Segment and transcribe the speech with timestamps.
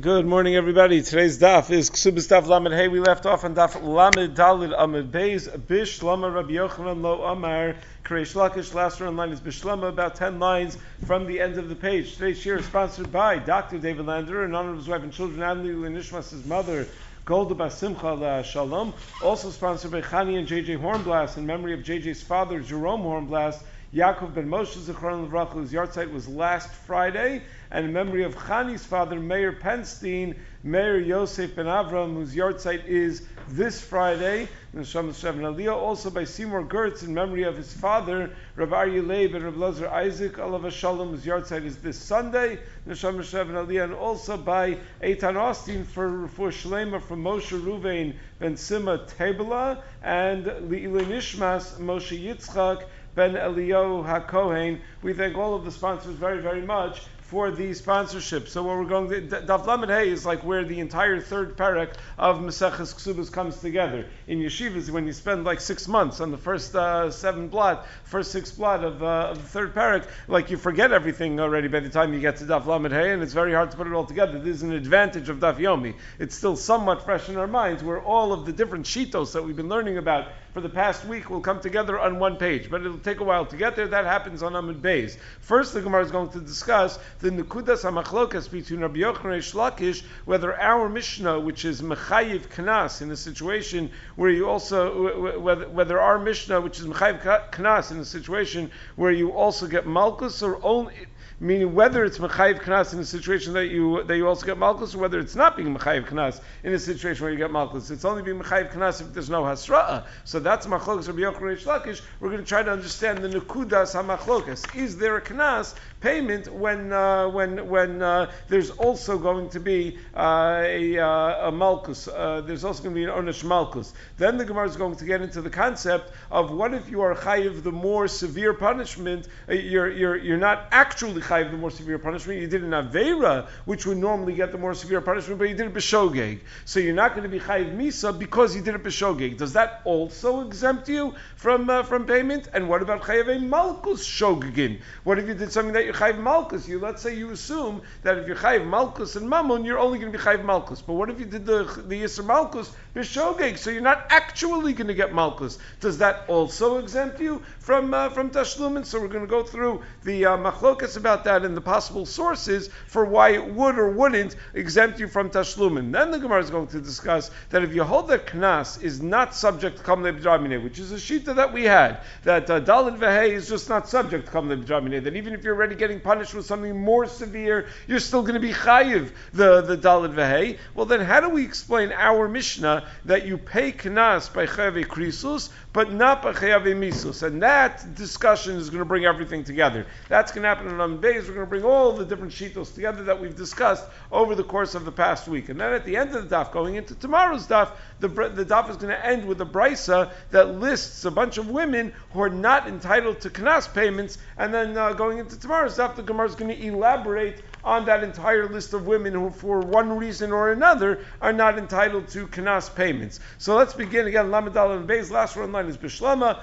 [0.00, 1.02] Good morning, everybody.
[1.02, 2.88] Today's daf is Ksubis Daf Lamed Hey.
[2.88, 7.74] We left off on daf Lamed Dalid Amid Beis Bish Lama Rabbi Yochanan Lo Amar
[8.04, 8.74] Karesh Lakish.
[8.74, 10.76] Last round line is Bishlama, about ten lines
[11.06, 12.14] from the end of the page.
[12.14, 13.78] Today's shir is sponsored by Dr.
[13.78, 16.86] David Lander in honor of his wife and children, Adli Nishmas, his mother.
[17.24, 22.60] Golda Basimcha Shalom, also sponsored by Chani and JJ Hornblast in memory of JJ's father,
[22.60, 23.62] Jerome Hornblast,
[23.94, 28.84] Yaakov ben Moshe Zichron Levracha, whose yahrzeit was last Friday, and in memory of Chani's
[28.84, 36.24] father, Mayor Penstein, Mayor Yosef ben Avram, whose yahrzeit is this Friday, Neshama also by
[36.24, 40.70] Seymour Gertz, in memory of his father, Rav Aryeh Leib and Rav Lazar Isaac, Allah
[40.70, 47.00] Shalom, whose yahrzeit is this Sunday, Neshama and also by Eitan Austin for, for Shlema
[47.00, 52.84] from Moshe Ruvain ben Sima Tebela, and Li'ilin Ishmas, Moshe Yitzchak,
[53.18, 54.78] Ben Elio HaKohen.
[55.02, 58.48] We thank all of the sponsors very, very much for the sponsorship.
[58.48, 61.94] So what we're going to Daf Lamed Hey is like where the entire third parak
[62.16, 64.06] of Maseches Ksubas comes together.
[64.28, 68.30] In yeshivas, when you spend like six months on the first uh, seven blot, first
[68.30, 71.90] six blot of, uh, of, the third parak, like you forget everything already by the
[71.90, 74.06] time you get to Daf Lamed Hey, and it's very hard to put it all
[74.06, 74.38] together.
[74.38, 75.96] This is an advantage of Daf Yomi.
[76.18, 79.56] It's still somewhat fresh in our minds, where all of the different shitos that we've
[79.56, 82.98] been learning about for the past week will come together on one page, but it'll
[82.98, 83.86] take a while to get there.
[83.86, 85.16] That happens on Amud Beis.
[85.38, 90.02] First, the Gemara is going to discuss the Nekudas HaMachlokas between Rabbi Yochanan and Shlakish,
[90.24, 96.00] whether our Mishnah, which is Mechayiv Knas, in a situation where you also, whether, whether
[96.00, 100.58] our Mishnah, which is Mechayiv Knas, in a situation where you also get Malkus, or
[100.64, 100.92] only
[101.40, 104.94] meaning whether it's mechayiv knas in a situation that you that you also get malchus,
[104.94, 107.90] or whether it's not being mechayiv knas in a situation where you get malchus.
[107.90, 110.04] It's only being mechayiv knas if there's no hasra'a.
[110.24, 112.02] So that's machlokas Rabbi Yochanan Lakish.
[112.20, 114.76] We're going to try to understand the nekudas hamachlokas.
[114.76, 119.98] Is there a knas payment when uh, when when uh, there's also going to be
[120.14, 122.08] uh, a, uh, a malchus?
[122.08, 123.92] Uh, there's also going to be an onesh malchus.
[124.16, 127.14] Then the Gemara is going to get into the concept of what if you are
[127.14, 129.28] chayiv the more severe punishment.
[129.48, 132.40] You're you're you're not actually chayiv the more severe punishment.
[132.40, 135.66] You did an avera, which would normally get the more severe punishment, but you did
[135.66, 136.40] it b'shogeg.
[136.64, 139.36] So you're not going to be chayiv misa because you did it b'shogeg.
[139.36, 142.48] Does that also exempt you from from payment?
[142.52, 144.80] And what about chayiv a malchus shogegin?
[145.04, 146.68] What if you did something that you're chayiv malchus?
[146.68, 150.12] You let's say you assume that if you're chayiv malchus and mammon, you're only going
[150.12, 150.82] to be chayiv malchus.
[150.82, 153.56] But what if you did the the yisr malchus b'shogeg?
[153.56, 155.58] So you're not actually going to get malchus.
[155.80, 158.84] Does that also exempt you from uh, from tashlumin?
[158.84, 162.68] So we're going to go through the uh, machlokas about that and the possible sources
[162.86, 165.90] for why it would or wouldn't exempt you from tashlumin.
[165.90, 169.34] Then the Gemara is going to discuss that if you hold that knas is not
[169.34, 173.48] subject to kamle b'dramine, which is a shita that we had, that uh, vehei is
[173.48, 176.76] just not subject to kamle b'dramine, that even if you're already getting punished with something
[176.78, 180.58] more severe, you're still going to be chayiv the, the dalid vehei.
[180.74, 185.50] Well, then how do we explain our Mishnah that you pay knas by chayav krisus,
[185.72, 187.22] but not by chayav misus?
[187.22, 189.86] And that discussion is going to bring everything together.
[190.08, 193.04] That's going to happen on days, we're going to bring all the different shitos together
[193.04, 195.48] that we've discussed over the course of the past week.
[195.48, 198.70] And then at the end of the daf, going into tomorrow's daf, the, the daf
[198.70, 202.30] is going to end with a brisa that lists a bunch of women who are
[202.30, 204.18] not entitled to knas payments.
[204.36, 208.04] And then uh, going into tomorrow's daf, the Gemara is going to elaborate on that
[208.04, 212.74] entire list of women who, for one reason or another, are not entitled to knas
[212.74, 213.20] payments.
[213.38, 214.26] So let's begin again.
[214.26, 215.10] Lamadal and Beis.
[215.10, 216.40] Last one line is Bishlama.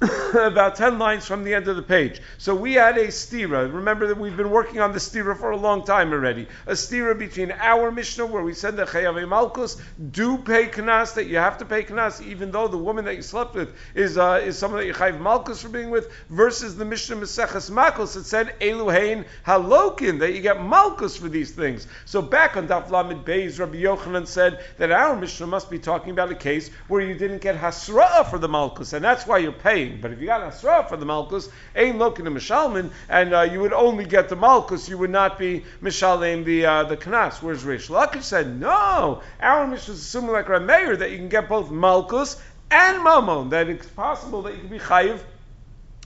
[0.34, 2.20] about 10 lines from the end of the page.
[2.36, 3.72] So we had a stira.
[3.72, 6.46] Remember that we've been working on the stira for a long time already.
[6.66, 9.80] A stira between our Mishnah, where we said that Chayave Malkus
[10.12, 13.22] do pay knas, that you have to pay knas, even though the woman that you
[13.22, 16.84] slept with is uh, is someone that you Chayav Malkus for being with, versus the
[16.84, 21.88] Mishnah Meseches Makos that said Eluhain Halokin, that you get Malkus for these things.
[22.04, 26.12] So back on Daf Lamed Beis, Rabbi Yochanan said that our Mishnah must be talking
[26.12, 29.50] about a case where you didn't get Hasra'ah for the Malkus, and that's why you're
[29.50, 29.87] paying.
[29.88, 33.42] But if you got an Asra for the Malkus, ain't looking to Mishalman, and uh,
[33.42, 37.42] you would only get the Malkus, you would not be Mishalim the uh, the Knas.
[37.42, 41.48] Whereas Reish Lakish said, no, our Mishnah is assuming like Rameir that you can get
[41.48, 42.40] both Malkus
[42.70, 45.20] and Mammon, that it's possible that you can be Chayiv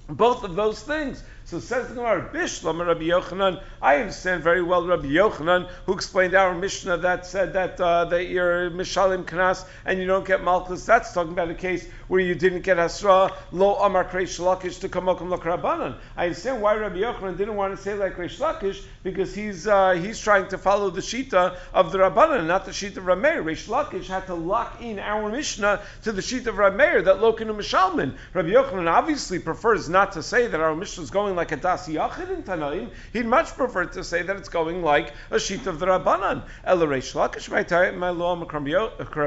[0.08, 1.22] both of those things.
[1.52, 3.62] So says the Gemara, Bishlam Rabbi Yochanan.
[3.82, 8.28] I understand very well Rabbi Yochanan, who explained our Mishnah that said that uh, that
[8.28, 10.86] you're Mishalim Knas and you don't get Malchus.
[10.86, 14.88] That's talking about a case where you didn't get Hasra, Lo Amar Kreish Lakish to
[14.88, 15.96] Kamokum Lakrabanan.
[16.16, 19.90] I understand why Rabbi Yochanan didn't want to say like Kreish Lakish because he's uh,
[19.92, 23.44] he's trying to follow the Shita of the Rabbanan, not the Shita of Rameir.
[23.44, 27.54] Reish Lakish had to lock in our Mishnah to the Shita of Rameir that Lokinu
[27.54, 28.16] Mishalman.
[28.32, 31.56] Rabbi Yochanan obviously prefers not to say that our Mishnah is going like like a
[31.56, 35.80] Das Yachid in he'd much prefer to say that it's going like a sheet of
[35.80, 36.44] the Rabbanan.
[36.62, 37.64] Ela Reish Lakish uh,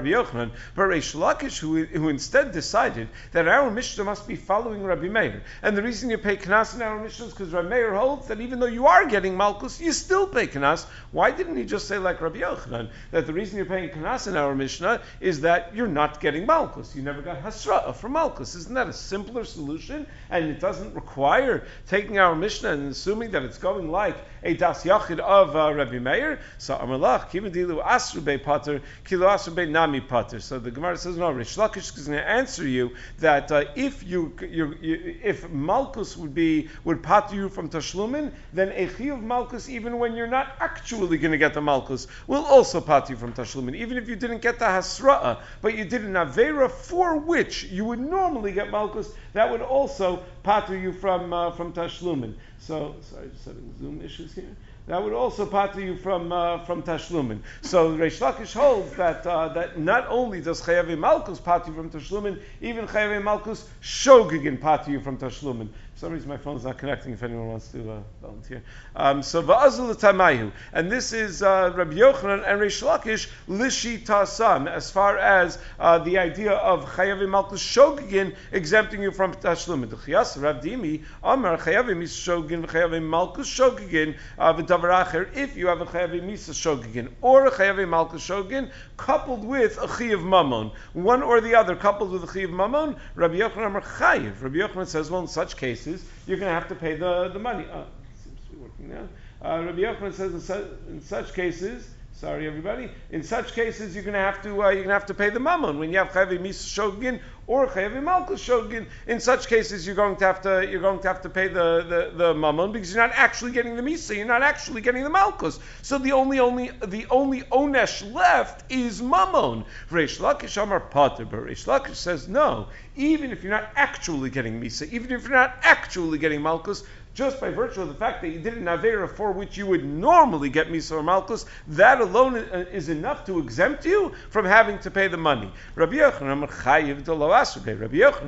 [0.05, 5.09] Yochanan, but Reish Lakish, who, who instead decided that our Mishnah must be following Rabbi
[5.09, 5.43] Meir.
[5.61, 8.39] And the reason you pay Knas in our Mishnah is because Rabbi Meir holds that
[8.39, 10.85] even though you are getting Malkus, you still pay Knas.
[11.11, 14.37] Why didn't he just say like Rabbi Yochanan, that the reason you're paying Knas in
[14.37, 16.95] our Mishnah is that you're not getting Malkus.
[16.95, 18.55] You never got Hasra'ah from Malkus.
[18.55, 20.07] Isn't that a simpler solution?
[20.29, 21.65] And it doesn't require
[21.95, 25.99] taking our Mishnah and assuming that it's going like a Das Yachid of uh, Rabbi
[25.99, 26.39] Meir.
[26.59, 30.39] So Amalach, Kivadilu Asrube Pater, Kilo Asrube Nami Pater.
[30.39, 34.03] So the Gemara says, no, Reish Lakish is going to answer you that uh, if
[34.03, 39.19] you, you, you, if Malkus would be, would pater you from Tashlumin, then Echi of
[39.19, 43.17] Malkus, even when you're not actually going to get the Malkus, will also pater you
[43.17, 43.75] from Tashlumin.
[43.75, 47.83] Even if you didn't get the Hasra'ah, but you did an Avera for which you
[47.85, 52.35] would normally get Malkus, that would also pater you from, uh, from Tashlumin.
[52.65, 54.55] So, sorry, just having Zoom issues here.
[54.87, 57.41] That would also pater you from uh, from Tashlumin.
[57.61, 61.91] So Reish Lakish holds that uh, that not only does Chayavi Malkus pater you from
[61.91, 65.69] Tashlumin, even Chayavi Malkus Shogigin pater you from Tashlumin.
[65.95, 67.13] For some reason, my phone is not connecting.
[67.13, 68.61] If anyone wants to uh, volunteer,
[68.97, 74.69] um, so va'azul tamayu, and this is uh, Rabbi Yochanan and Reish Lakish lishi tasam,
[74.69, 79.89] as far as uh, the idea of chayavim malchus shogigin exempting you from tashlumin.
[79.89, 85.67] The chiyas Rav Dimi Amar chayavi mis shogin chayavi malchus shogigin uh, v'davar If you
[85.67, 90.73] have a chayavim misa shogigin or a chayavi malchus shogigin coupled with a chiyav mamon,
[90.91, 94.41] one or the other coupled with a chiyav mamon, Rabbi Yochanan Amar chayiv.
[94.41, 97.29] Rabbi Yochanan says, well, in such cases cases, you're going to have to pay the,
[97.29, 97.65] the money.
[97.71, 97.83] Uh,
[98.23, 99.07] seems to be working now.
[99.47, 102.89] Uh, Rabbi Yochanan says in, su- in such cases, Sorry, everybody.
[103.11, 105.31] In such cases, you're going to have to uh, you're going to have to pay
[105.31, 108.87] the mammon when you have chayavi misa shogin or chayavi malchus shogin.
[109.05, 111.83] In such cases, you're going to have to you're going to have to pay the,
[112.15, 114.15] the, the mammon because you're not actually getting the misa.
[114.15, 115.59] You're not actually getting the malchus.
[115.81, 119.65] So the only only the only onesh left is mammon.
[119.91, 122.69] Reish Lakish Amar Pater, but Reish Lakish says no.
[122.95, 126.85] Even if you're not actually getting misa, even if you're not actually getting malchus,
[127.15, 129.85] just by virtue of the fact that you did an Avera for which you would
[129.85, 134.91] normally get Misa or Malchus, that alone is enough to exempt you from having to
[134.91, 135.49] pay the money.
[135.75, 136.45] Rabbi Yochanan,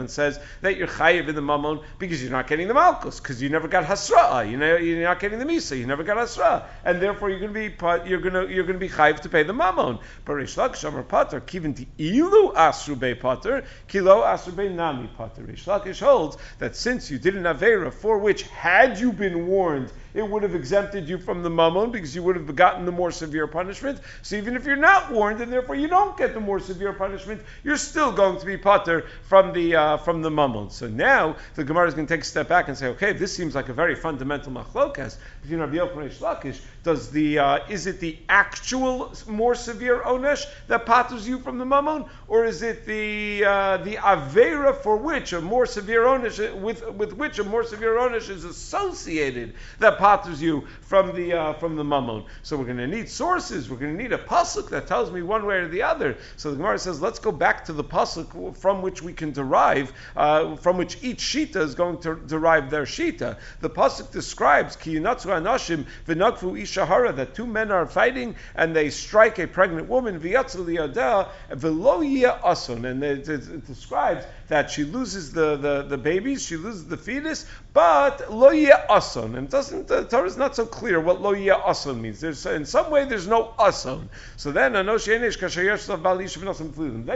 [0.09, 3.49] says that you're chayiv in the mammon because you're not getting the Malchus, because you
[3.49, 7.01] never got Hasra, you know, you're not getting the Misa, you never got Hasra, and
[7.01, 7.75] therefore you're going to be
[8.09, 9.99] you're going to you're going to be chayiv to pay the mammon.
[10.23, 15.41] But Reish Lakish Pater, kivin ti ilu asrube Pater, kilo asrube nami Pater.
[15.41, 19.47] Reish Lakish holds that since you did an Avera for which had had you been
[19.47, 22.91] warned it would have exempted you from the mammon because you would have gotten the
[22.91, 23.99] more severe punishment.
[24.21, 27.41] So even if you're not warned and therefore you don't get the more severe punishment,
[27.63, 30.69] you're still going to be potter from the uh, from the mammon.
[30.69, 33.35] So now the Gemara is going to take a step back and say, okay, this
[33.35, 36.59] seems like a very fundamental machlokas between Rabbi Yochanan and Lakish.
[36.83, 41.65] Does the uh, is it the actual more severe onesh that potters you from the
[41.65, 46.89] mammon, or is it the uh, the avera for which a more severe onesh with
[46.91, 51.75] with which a more severe onesh is associated that patters you from the uh, from
[51.75, 52.23] the mammon.
[52.43, 53.69] So we're going to need sources.
[53.69, 56.15] We're going to need a pasuk that tells me one way or the other.
[56.37, 59.91] So the Gemara says, let's go back to the pasuk from which we can derive,
[60.15, 63.37] uh, from which each shita is going to derive their shita.
[63.59, 69.39] The pasuk describes ki anashim v'nakfu ishahara that two men are fighting and they strike
[69.39, 71.97] a pregnant woman v'yatzal liyadeh v'lo
[72.45, 76.85] ason, and it, it, it describes that she loses the, the, the babies, she loses
[76.87, 78.51] the fetus, but lo
[78.89, 82.19] ason, and doesn't the Torah is not so clear what lo ason means.
[82.19, 84.09] There's in some way there's no ason.
[84.37, 84.85] So then then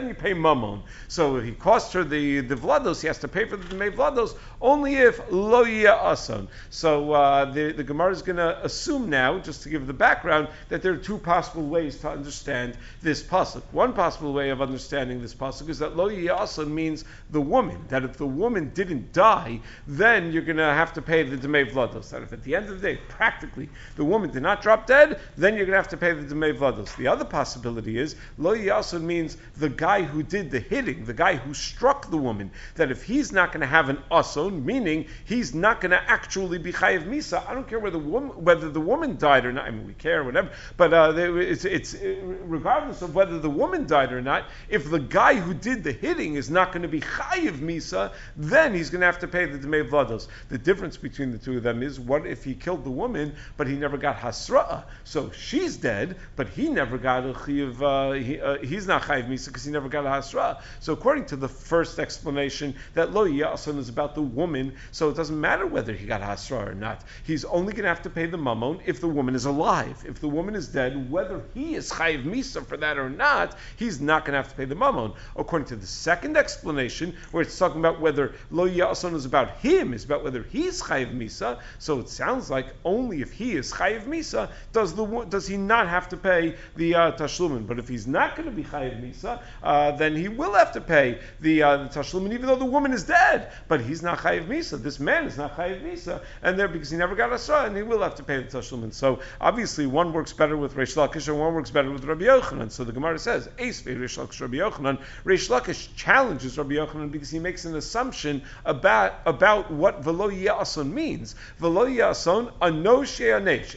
[0.08, 0.84] you pay mammon.
[1.08, 3.90] So if he costs her the the vlados, he has to pay for the may
[3.90, 6.48] vlados only if lo ason.
[6.70, 10.48] So uh, the the Gemara is going to assume now, just to give the background,
[10.70, 13.64] that there are two possible ways to understand this pasuk.
[13.72, 17.86] One possible way of understanding this pasuk is that lo ason means the woman.
[17.90, 21.70] That if the woman didn't die, then you're going to have to pay the demei
[21.70, 22.10] vlados.
[22.10, 25.20] That if at the end of the day, practically, the woman did not drop dead,
[25.38, 26.96] then you're going to have to pay the demei vlados.
[26.98, 31.36] The other possibility is lo yasun means the guy who did the hitting, the guy
[31.36, 32.52] who struck the woman.
[32.76, 36.58] That if he's not going to have an ason, meaning he's not going to actually
[36.58, 37.48] be chayiv misa.
[37.48, 39.66] I don't care whether the woman, whether the woman died or not.
[39.66, 40.52] I mean, we care, whatever.
[40.78, 41.96] But uh, it's, it's
[42.44, 44.46] regardless of whether the woman died or not.
[44.70, 48.74] If the guy who did the hitting is not going to be chayiv misa, then
[48.74, 50.28] he's going to have to pay the demei vlados.
[50.50, 53.68] The difference between the two of them is what if he killed the woman, but
[53.68, 54.84] he never got hasra'a?
[55.04, 59.28] So she's dead, but he never got a chiv, uh, he, uh, he's not chayiv
[59.28, 60.62] misa because he never got a hasra.
[60.80, 65.16] So according to the first explanation, that lo yason is about the woman, so it
[65.16, 67.02] doesn't matter whether he got hasra or not.
[67.26, 70.04] He's only going to have to pay the mammon if the woman is alive.
[70.08, 74.02] If the woman is dead, whether he is chayiv misa for that or not, he's
[74.02, 75.14] not going to have to pay the mammon.
[75.36, 79.94] According to the second explanation, where it's talking about whether lo yason is about him,
[79.94, 81.60] is about whether he's chayiv misa.
[81.80, 85.88] So it sounds like only if he is chayiv misa does the does he not
[85.88, 87.68] have to pay the uh, tashlumin.
[87.68, 90.82] But if he's not going to be chayiv misa, uh, then he will have to
[90.82, 93.52] pay the, uh, the tashlumin, even though the woman is dead.
[93.68, 94.82] But he's not chayiv misa.
[94.82, 97.78] This man is not chayiv misa, and there because he never got a son, and
[97.78, 98.94] he will have to pay the tashlumin.
[98.94, 102.72] So obviously, one works better with Reish Lakish, and one works better with Rabbi Yochanan.
[102.72, 105.00] So the Gemara says, Ace Reish Lakish, Rabbi Yochanan.
[105.26, 110.92] Reish Lakish challenges Rabbi Yochanan because he makes an assumption about about what velo yason
[110.92, 111.36] means.
[111.58, 113.20] Velo yason anosh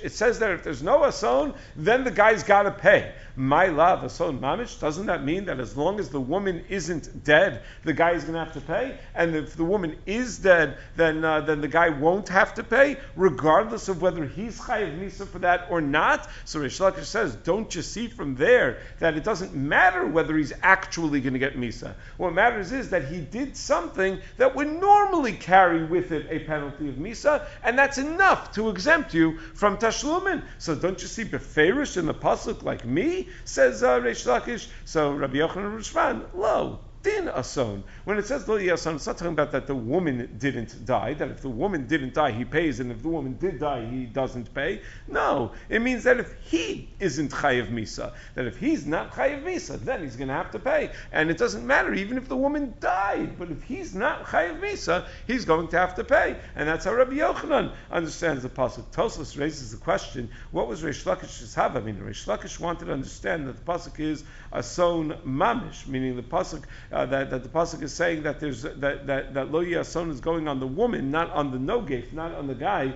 [0.03, 3.13] It says that if there's no ason, then the guy's got to pay.
[3.37, 4.79] My love, ason mamish.
[4.79, 8.35] Doesn't that mean that as long as the woman isn't dead, the guy is going
[8.35, 8.97] to have to pay?
[9.13, 12.97] And if the woman is dead, then uh, then the guy won't have to pay,
[13.17, 16.31] regardless of whether he's chayiv misa for that or not.
[16.45, 20.53] So Reish Lakish says, don't you see from there that it doesn't matter whether he's
[20.63, 21.95] actually going to get misa.
[22.19, 26.89] What matters is that he did something that would normally carry with it a penalty
[26.89, 30.45] of misa, and that's enough to exempt you from tashlumin.
[30.59, 33.24] So don't you see beferish in the pasuk like me?
[33.45, 34.69] Says uh, Reish Lakish.
[34.85, 37.85] So Rabbi Yochanan Rishvan, lo, din ason.
[38.05, 41.15] When it says lo ason, it's not talking about that the woman didn't die.
[41.15, 44.07] That if the woman didn't die, he pays, and if the woman did die, he
[44.07, 44.81] doesn't pay.
[45.07, 49.79] No, it means that if he isn't chayiv misa, that if he's not chayiv misa,
[49.79, 50.91] then he's going to have to pay.
[51.13, 55.07] And it doesn't matter even if the woman died, but if he's not chayiv misa,
[55.27, 56.37] he's going to have to pay.
[56.57, 58.85] And that's how Rabbi Yochanan understands the pasuk.
[58.93, 61.77] Tosfos raises the question: What was Reish Lakish's have?
[61.77, 66.23] I mean, Reish Lakish wanted to understand that the pasuk is ason mamish, meaning the
[66.23, 70.11] pasuk uh, that, that the pasuk is saying that there's that that, that lo yason
[70.11, 72.95] is going on the woman, not on the no not on the guy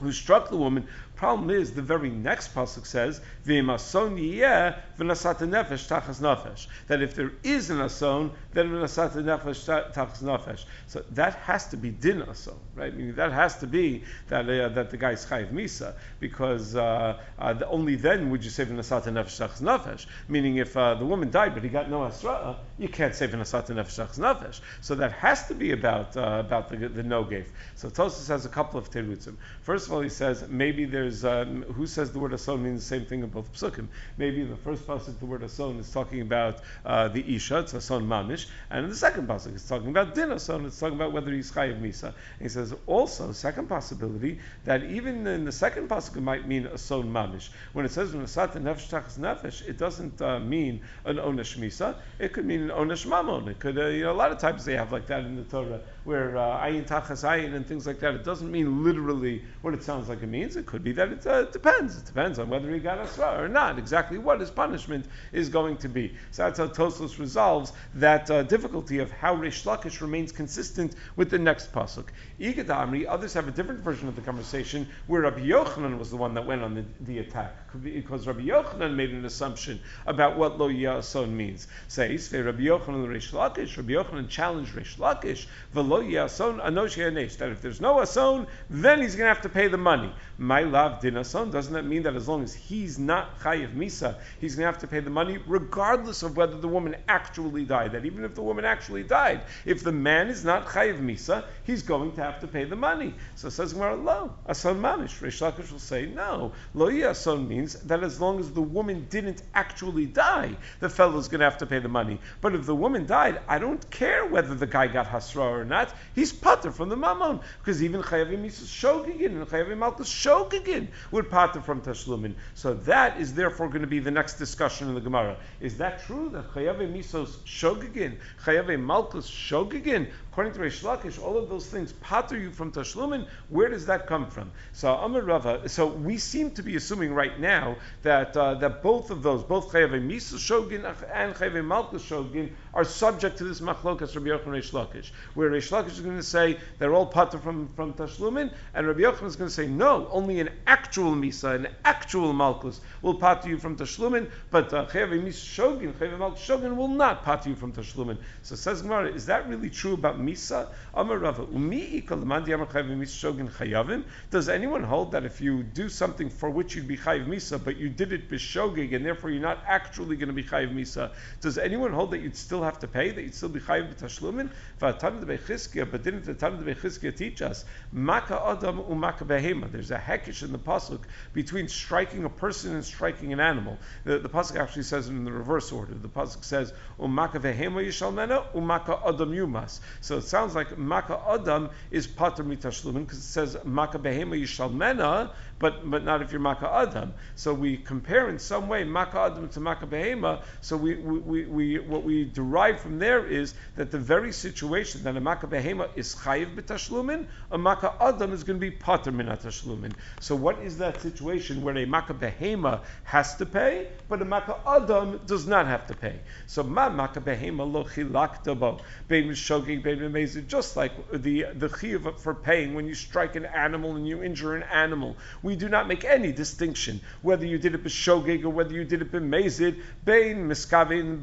[0.00, 0.86] who struck the woman,
[1.16, 6.66] Problem is, the very next pasuk says, "V'imason yeh v'nasat nefesh.
[6.88, 10.64] That if there is an ason, then v'nasat nefesh tachas nefesh.
[10.86, 12.94] So that has to be din ason, right?
[12.94, 17.52] Meaning that has to be that uh, that the guy's chayiv misa, because uh, uh,
[17.52, 20.06] the, only then would you say v'nasat nefesh tachas nefesh.
[20.28, 23.66] Meaning, if uh, the woman died but he got no asra, you can't say v'nasat
[23.68, 24.60] nefesh tachas nefesh.
[24.80, 27.50] So that has to be about uh, about the, the no gave.
[27.76, 29.36] So Tosfos has a couple of terutzim.
[29.62, 32.86] First of all, he says maybe there's um, who says the word ason means the
[32.86, 33.86] same thing in both psukim.
[34.16, 37.74] Maybe in the first pasuk the word ason is talking about uh, the isha, it's
[37.74, 41.12] ason mamish, and in the second pasuk it's talking about din ason, it's talking about
[41.12, 42.06] whether he's chayiv misa.
[42.06, 46.66] And he says also second possibility that even in the second pasuk it might mean
[46.66, 47.50] ason mamish.
[47.74, 51.96] When it says v'nasat nefesh tachas nefesh, it doesn't uh, mean an onesh misa.
[52.18, 53.48] It could mean an onesh mamon.
[53.48, 55.44] It could uh, you know a lot of times they have like that in the
[55.44, 58.14] Torah where uh, ayin tachas ayin and things like that.
[58.14, 60.56] It doesn't mean literally what it sounds like it means.
[60.56, 61.98] It could be that it uh, depends.
[61.98, 63.78] It depends on whether he got asra or not.
[63.78, 66.14] Exactly what his punishment is going to be.
[66.30, 71.30] So that's how Tosfos resolves that uh, difficulty of how Reish Lakish remains consistent with
[71.30, 72.08] the next pasuk.
[72.40, 76.16] Igad Amri, others have a different version of the conversation where Rabbi Yochanan was the
[76.16, 80.58] one that went on the, the attack because Rabbi Yochanan made an assumption about what
[80.58, 81.66] lo yason means.
[81.88, 83.76] Says Rabbi Yochanan Reish Lakish.
[83.76, 86.96] Rabbi Yochanan challenged Reish Lakish velo yason anosh
[87.38, 90.12] that if there's no ason, then he's going to have to pay the money.
[90.38, 94.16] My love din ason doesn't that mean that as long as he's not chayiv misa,
[94.40, 97.92] he's going to have to pay the money regardless of whether the woman actually died.
[97.92, 101.82] That even if the woman actually died, if the man is not chayiv misa, he's
[101.82, 103.14] going to have to pay the money.
[103.34, 105.20] So says Gemara, lo ason mamish.
[105.20, 106.52] Reish Lakish will say no.
[106.74, 111.40] Lo yason means that as long as the woman didn't actually die, the fellow's going
[111.40, 112.18] to have to pay the money.
[112.40, 115.94] But if the woman died, I don't care whether the guy got hasra or not.
[116.14, 121.60] He's pater from the mammon because even chayavim shogigin and chayavim malchus shogigin would pater
[121.60, 122.34] from tashlumin.
[122.54, 125.36] So that is therefore going to be the next discussion in the Gemara.
[125.60, 131.38] Is that true that chayavim misos shogigin, chayavim Malkus shogigin According to Reish Lakish, all
[131.38, 133.26] of those things pater you from Tashlumin.
[133.48, 134.52] Where does that come from?
[134.74, 135.66] So Amar Rava.
[135.66, 139.72] So we seem to be assuming right now that uh, that both of those, both
[139.72, 144.72] Chayavim Misa Shogin and Chayavim Malkus Shogin, are subject to this machlokas Rabbi Yochanan Reish
[144.72, 148.86] Lakish, where Reish Lakish is going to say they're all pater from from Tashlumin, and
[148.86, 153.14] Rabbi Yochanan is going to say no, only an actual misa, an actual malchus, will
[153.14, 157.46] pat you from tashlumin, but uh, chayav mis shogin, chayav malchus shogin will not pat
[157.46, 158.18] you from tashlumin.
[158.42, 160.68] So says Gemara, is that really true about misa?
[160.94, 164.04] Amar Rava, umi shogin chayavim.
[164.30, 167.76] Does anyone hold that if you do something for which you'd be chayav misa, but
[167.76, 171.10] you did it bishogig, and therefore you're not actually going to be chayav misa?
[171.40, 174.50] Does anyone hold that you'd still have to pay, that you'd still be chayav b'tashlumin?
[174.78, 179.70] But didn't the Tanah de teach us maka adam umaka behema?
[179.70, 181.00] There's a hekish in the pasuk
[181.32, 183.78] between striking a person striking an animal.
[184.04, 185.94] The, the pasuk actually says it in the reverse order.
[185.94, 189.80] The pasuk says umaka behema yishalmena umaka adam yumas.
[190.00, 195.30] So it sounds like maka adam is pater mitashlumin because it says maka behema yishalmena,
[195.58, 197.14] but but not if you're maka adam.
[197.34, 200.42] So we compare in some way maka adam to maka behema.
[200.60, 205.02] So we, we, we, we what we derive from there is that the very situation
[205.04, 209.12] that a maka behema is chayiv b'tashlumin, a maka adam is going to be pater
[209.12, 209.94] minat tashlumin.
[210.20, 214.56] So what is that situation where a maka behema has to pay, but a maka
[214.66, 216.20] adam does not have to pay?
[216.46, 222.18] So ma maka behema lo chilakta bo bein shogig bein just like the the chiyuv
[222.18, 225.16] for paying when you strike an animal and you injure an animal.
[225.46, 229.00] We do not make any distinction whether you did it b'shogig or whether you did
[229.00, 231.22] it b'mezid, bein miskavin,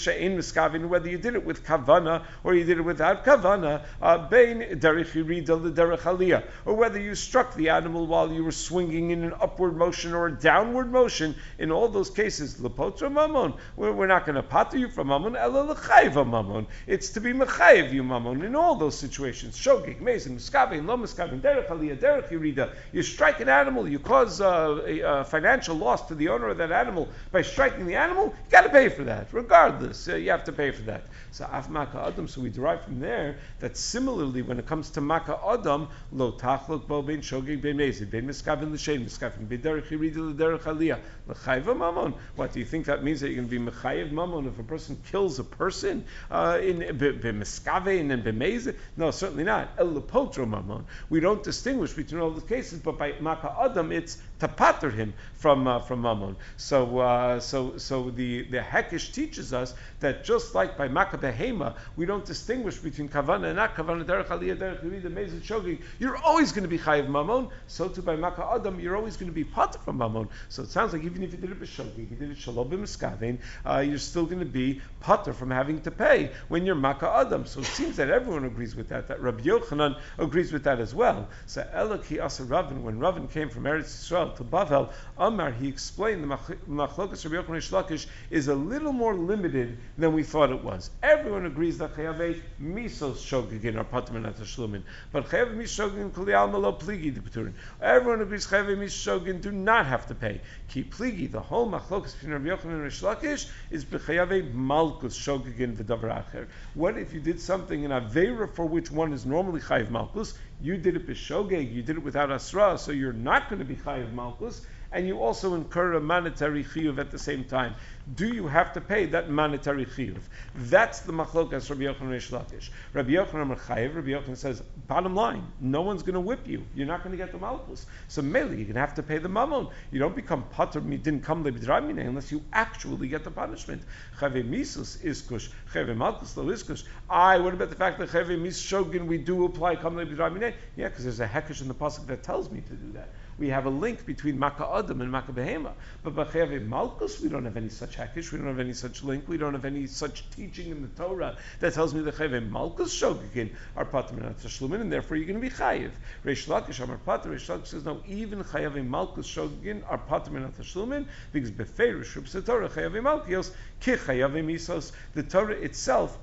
[0.00, 4.28] she'in miskavin, whether you did it with kavana or you did it without kavana, uh,
[4.28, 9.24] bein derech yirida derech or whether you struck the animal while you were swinging in
[9.24, 11.34] an upward motion or a downward motion.
[11.58, 15.74] In all those cases, lepotra mamon, we're, not going to pater you from mamon, ela
[15.74, 16.66] mamon.
[16.86, 19.58] It's to be mechayev you mamon in all those situations.
[19.58, 22.72] Shogig, mezid, miskavin, lo miskavin, derech aliyah, derech yirida.
[22.92, 26.58] You strike an animal, you cause uh, a, a, financial loss to the owner of
[26.58, 28.26] that animal by striking the animal.
[28.26, 30.08] You got to pay for that, regardless.
[30.08, 31.04] Uh, you have to pay for that.
[31.30, 32.28] So af maka adam.
[32.28, 36.86] So we derive from there that similarly, when it comes to maka adam, lo tachlok
[36.86, 42.14] bo ben shogig ben mezid ben miskavin l'shein miskavin b'derech yirida l'derech aliyah mamon.
[42.36, 44.62] What do you think that means that you're going to be mechayev mamon if a
[44.62, 48.76] person kills a person uh, in b'miskavin and b'mezid?
[48.96, 49.70] No, certainly not.
[49.78, 50.84] El mamon.
[51.08, 55.66] We don't distinguish between all the cases, but by maka adam, it's to him from
[55.66, 56.36] uh, from mamon.
[56.56, 62.06] So uh, so so the the hekish teaches us that just like by makabehema, we
[62.06, 65.82] don't distinguish between kavana and not kavana, derech aliyah, derech yirida, mezid, shogig.
[65.98, 67.48] You're always going to be chayiv mammon.
[67.66, 70.28] So too by maka adam, you're always going to be pater from mammon.
[70.48, 73.38] So it sounds like even if you did it b'shogig, you did it shalom b'miskavein,
[73.64, 77.46] uh, you're still going to be pater from having to pay when you're maka adam.
[77.46, 79.08] So it seems that everyone agrees with that.
[79.08, 81.28] That Rabbi Yochanan agrees with that as well.
[81.46, 86.22] So Elaki Asa Ravin, when Ravin came from Eretz Yisrael to Bavel, Amar, he explained
[86.22, 90.90] the Machlokas Rabbi Yochanan Shlakish is a little more limited than we thought it was.
[91.02, 97.14] Everyone agrees that Chayave Misos Shogigin are Patman Shlumin, but Chayave Mishogin Kulial Malo Pligi
[97.14, 97.54] Dipturin.
[97.80, 100.40] Everyone agrees Chayave Mishogin do not have to pay.
[100.68, 106.24] Ki Pligi, the whole Machlokas between Rabbi Yochanan and Shlakish is Bechayave Malkus Shogigin V'davar
[106.24, 106.48] Acher.
[106.74, 110.36] What if you did something in Avera for which one is normally Chayiv Malkus?
[110.60, 113.76] You did it b'shogeg, you did it without asra, so you're not going to be
[113.76, 117.74] chayiv malchus, and you also incur a monetary chiyuv at the same time.
[118.14, 120.20] Do you have to pay that monetary chiyuv?
[120.54, 122.70] That's the machlokas Rabbi Yochanan Reish Lakish.
[122.92, 126.64] Rabbi Yochanan Chayiv, Rabbi Yochanan says, bottom line, no one's going to whip you.
[126.76, 127.86] You're not going to get the malchus.
[128.06, 129.66] So mainly, you're going to have to pay the mammon.
[129.90, 133.82] You don't become pater, didn't come lebidramine unless you actually get the punishment.
[134.20, 136.84] Chave misus iskush, chave malchus lo iskush.
[137.10, 140.54] I, what about the fact that chave mis shogin we do apply come lebidramine?
[140.76, 143.48] Yeah, because there's a hekesh in the pasuk that tells me to do that we
[143.48, 145.72] have a link between Makkah Adam and Makkah Behema.
[146.02, 149.28] But B'Chayave Malkus, we don't have any such hakish, we don't have any such link,
[149.28, 152.90] we don't have any such teaching in the Torah that tells me that Chayave Malkus
[152.90, 155.90] Shogigin are Patim and Tashlumin, and therefore you're going to be Chayiv.
[156.24, 160.56] Reish Lakish Amar Patim, Reish Lakish says, no, even Chayave Malkus Shogigin are Patim and
[160.56, 166.18] Tashlumin, because Beferish Rubs Torah Chayave Malkios, Ki Chayave Misos, the Torah itself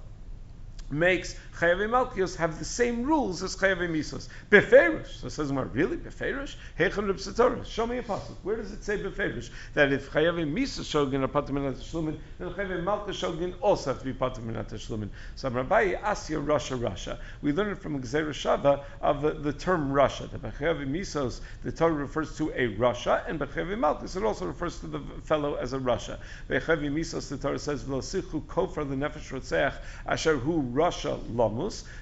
[0.92, 4.28] makes Chayav Malkios have the same rules as Chayav Misos.
[4.50, 5.20] Beferish.
[5.22, 5.96] So says, well, really?
[5.96, 6.56] Beferish?
[6.80, 7.66] Heichon Reb.
[7.68, 8.36] Show me a passage.
[8.42, 9.52] Where does it say Beferish?
[9.76, 14.00] That if Chayav Misos Shogin are Patim Minat Shlumin, then Chayav Malkios Shogin also have
[14.00, 15.10] to be Patim Minat Shlumin.
[15.36, 17.20] So Rabbi Asya Russia Russia.
[17.44, 20.28] We learn it from Gzeir Shava of the, the term Russia.
[20.32, 24.24] That by Chayav Misos, the Torah refers to a Russia, and by Chayav Malkios, it
[24.24, 26.18] also refers to the fellow as a Russia.
[26.48, 29.76] By Chayav Misos, the Torah says, V'lo Sichu Kofar the Nefesh
[30.08, 31.20] Asher Hu Russia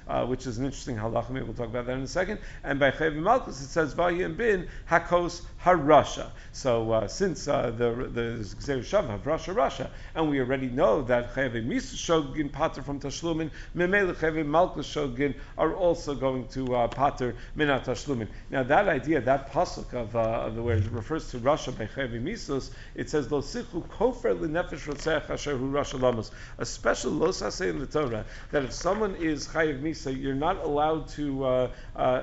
[0.07, 1.29] Uh, which is an interesting halacha.
[1.29, 2.39] Maybe we'll talk about that in a second.
[2.63, 6.27] And by Chayv Malkus, it says Vayim bin Hakos Harasha.
[6.51, 11.01] So uh, since uh, the the Gzeir Shav have Russia Russia, and we already know
[11.03, 16.75] that Chayv Misa Shogin Pater from Tashlumin, Memele Chayv Malkus Shogin are also going to
[16.75, 18.27] uh, Pater Minat Tashlumin.
[18.49, 21.85] Now that idea, that pasuk of, uh, of the where it refers to Russia by
[21.85, 26.31] Chayv Misos, it says Lo Sichu Kofer Linefesh Rotzeach Asher Hu Russia Lamus.
[26.57, 30.63] A special Lo in the Torah that if someone is Is chayiv Misa, you're not
[30.63, 32.21] allowed to, uh, uh,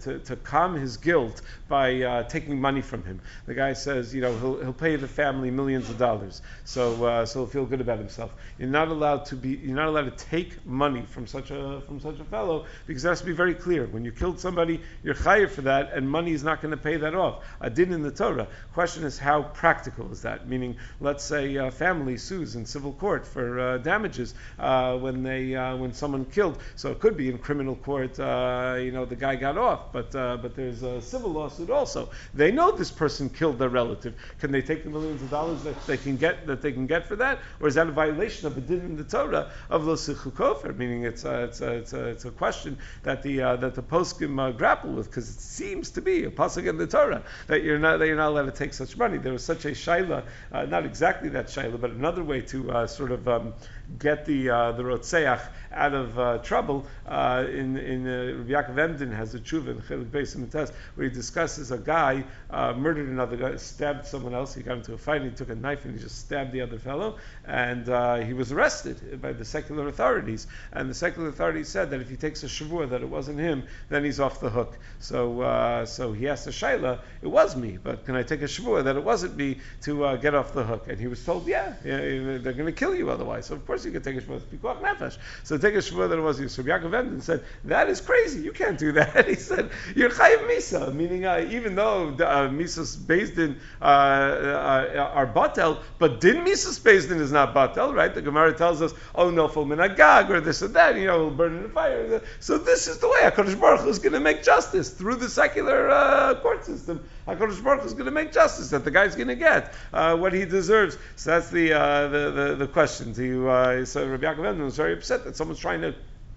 [0.00, 3.20] to, to calm his guilt by uh, taking money from him.
[3.46, 7.26] The guy says, you know, he'll, he'll pay the family millions of dollars, so uh,
[7.26, 8.34] so he'll feel good about himself.
[8.58, 12.00] You're not allowed to be, you're not allowed to take money from such a from
[12.00, 13.86] such a fellow because it has to be very clear.
[13.86, 16.96] When you killed somebody, you're chayiv for that, and money is not going to pay
[16.96, 17.44] that off.
[17.60, 18.48] I did in the Torah.
[18.72, 20.48] Question is, how practical is that?
[20.48, 25.54] Meaning, let's say a family sues in civil court for uh, damages uh, when they
[25.54, 26.58] uh, when someone killed.
[26.76, 30.14] So it could be in criminal court, uh, you know, the guy got off, but
[30.14, 32.10] uh, but there's a civil lawsuit also.
[32.34, 34.14] They know this person killed their relative.
[34.38, 37.06] Can they take the millions of dollars that they can get that they can get
[37.06, 39.94] for that, or is that a violation of the din in the Torah of lo
[39.94, 40.76] kofer?
[40.76, 43.82] Meaning it's a, it's a, it's a, it's a question that the uh, that the
[43.82, 47.62] poskim uh, grapple with because it seems to be a pasuk in the Torah that
[47.62, 49.18] you're not that you're not allowed to take such money.
[49.18, 52.86] There was such a shaila, uh, not exactly that shaila, but another way to uh,
[52.86, 53.54] sort of um,
[53.98, 55.40] get the uh, the rotzeach
[55.72, 56.86] out of uh, trouble.
[57.06, 61.08] Uh, in in uh, Rabbi Yaakov Emden has a tshuva in Chelik Beis Test where
[61.08, 64.54] he discusses a guy uh, murdered another guy, stabbed someone else.
[64.54, 65.22] He got into a fight.
[65.22, 68.32] and He took a knife and he just stabbed the other fellow, and uh, he
[68.32, 70.46] was arrested by the secular authorities.
[70.72, 73.64] And the secular authorities said that if he takes a shavur that it wasn't him,
[73.88, 74.78] then he's off the hook.
[75.00, 78.48] So uh, so he asked the shaila, it was me, but can I take a
[78.48, 80.86] shavur that it wasn't me to get off the hook?
[80.88, 81.98] And he was told, yeah, yeah
[82.38, 83.46] they're going to kill you otherwise.
[83.46, 84.40] So of course you can take a shavur.
[84.60, 85.16] nefesh.
[85.42, 86.64] So take a shvur that it was Yisrael.
[86.64, 88.42] Yaakov Emden said, that is crazy.
[88.42, 89.26] You can't do that.
[89.28, 93.84] he said, you're chayiv misa, meaning uh, even though the, uh, misa's based in uh,
[93.84, 98.14] uh, are batel, but din misa's based in is not batel, right?
[98.14, 101.30] The Gemara tells us, oh no, full minagag or this or that, you know, will
[101.30, 102.22] burn in the fire.
[102.40, 105.28] So this is the way Hakadosh Baruch Hu is going to make justice through the
[105.28, 107.02] secular uh, court system.
[107.26, 110.32] Hakadosh Baruch is going to make justice that the guy's going to get uh, what
[110.32, 110.98] he deserves.
[111.16, 113.14] So that's the uh, the, the, the question.
[113.14, 115.94] To, uh, so Rabbi Yaakov Emden was very upset that someone's trying to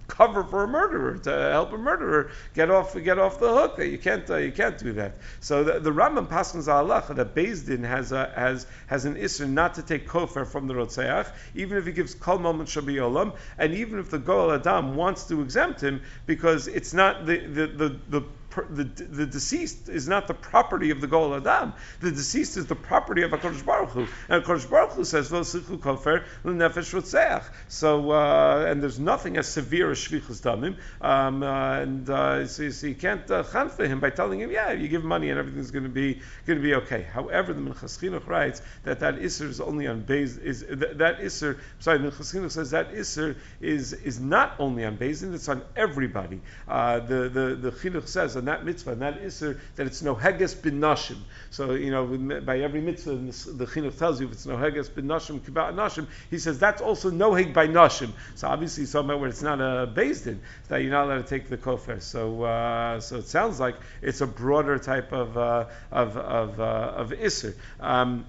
[0.07, 3.77] cover for a murderer to help a murderer get off get off the hook.
[3.77, 5.17] That You can't uh, you can't do that.
[5.41, 9.75] So the, the Rambam passes Allah that Din has a, has has an issue not
[9.75, 13.73] to take kofar from the rotzeach, even if he gives kol moment shabi olam, and
[13.73, 17.99] even if the goel adam wants to exempt him because it's not the the the,
[18.09, 18.23] the
[18.69, 21.73] the, the deceased is not the property of the Gol Adam.
[21.99, 24.07] The deceased is the property of HaKadosh Baruch Hu.
[24.29, 26.23] And HaKadosh Baruch Hu says, V'osichu kofer.
[27.67, 30.77] So, uh, and there's nothing as severe as shvichus damim.
[31.01, 34.71] Um, uh, and uh, so, so, you can't uh, for him by telling him, yeah,
[34.71, 37.03] you give money and everything's going to be going to be okay.
[37.03, 41.19] However, the Minchas Chinuch writes that that Isser is only on Beis, is that, that
[41.19, 45.63] Isser, sorry, Minchas Chinuch says that Isser is, is not only on Beis, it's on
[45.75, 46.41] everybody.
[46.67, 50.61] Uh, the, the, the Chinuch says, that mitzvah, and that isser, that it's no heges
[50.61, 51.17] bin nashim.
[51.49, 55.05] So, you know, by every mitzvah, the chinuch tells you if it's no heges bin
[55.05, 58.11] nashim, kibat nashim, he says that's also no heg by nashim.
[58.35, 61.49] So obviously, somewhere where it's not a based in, that you're not allowed to take
[61.49, 62.01] the kofer.
[62.01, 66.93] So, uh, so it sounds like it's a broader type of uh, of of, uh,
[66.95, 67.55] of isser.
[67.79, 68.25] Um,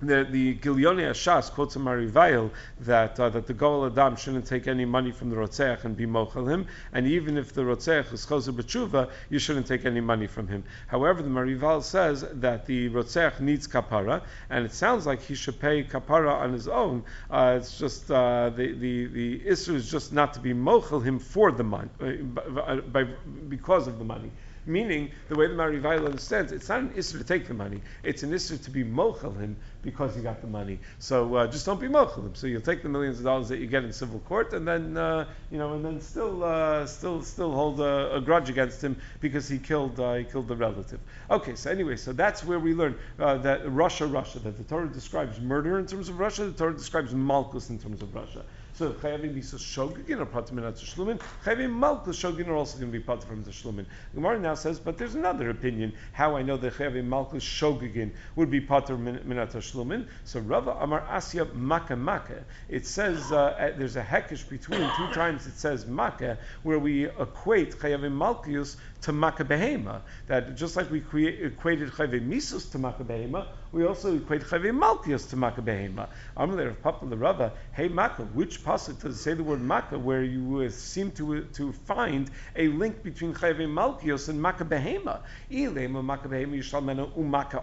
[0.00, 4.68] the, the Gilyonei HaShas quotes a Marivail that uh, that the Goel Adam shouldn't take
[4.68, 8.24] any money from the Rotzeach and be mochel him, and even if the Rotzeach is
[8.24, 10.62] Choser B'tshuva, you shouldn't take any money from him.
[10.86, 15.58] However, the Marivail says that the Rotzeach needs kapara, and it sounds like he should
[15.58, 17.02] pay kapara on his own.
[17.30, 21.18] Uh, it's just uh, the the the issue is just not to be mochel him
[21.18, 23.04] for the money, uh, by,
[23.48, 24.30] because of the money.
[24.68, 28.22] Meaning, the way the Marivail understands, it's not an issue to take the money; it's
[28.22, 30.78] an issue to be mochel him because you got the money.
[30.98, 32.34] So uh, just don't be mochel him.
[32.34, 34.96] So you'll take the millions of dollars that you get in civil court, and then
[34.98, 38.96] uh, you know, and then still, uh, still, still hold a, a, grudge against him
[39.20, 41.00] because he killed, uh, he killed the relative.
[41.30, 44.88] Okay, so anyway, so that's where we learn uh, that Russia, Russia, that the Torah
[44.88, 48.44] describes murder in terms of Russia, the Torah describes malchus in terms of Russia.
[48.78, 51.20] So chayavim bisa shogegin are part minat tashlumin.
[51.44, 53.86] Chayavim malchus shogegin are also going to be part from tashlumin.
[54.14, 58.52] Gemara now says, but there's another opinion how I know that chayavim malchus shogegin would
[58.52, 60.06] be part of tashlumin.
[60.22, 62.44] So Rava Amar Asya Maka Maka.
[62.68, 67.80] It says uh, there's a hekish between two times it says Maka where we equate
[67.80, 70.02] chayavim malchus to Maka Behema.
[70.28, 75.28] That just like we equated chayavim misus to Maka Behema, we also equate Chayve Malkios
[75.30, 76.08] to Makkah Behema.
[76.36, 79.98] Amalei of Papa the Rava, hey Makkah, which pasuk does it say the word Makkah
[79.98, 85.20] where you seem to, to find a link between Chayve Malkios and Makkah Behema?
[85.50, 87.08] Ilema Makkah Behema Yishalmena